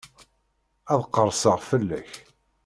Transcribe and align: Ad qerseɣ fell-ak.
Ad 0.93 1.01
qerseɣ 1.13 1.57
fell-ak. 1.69 2.11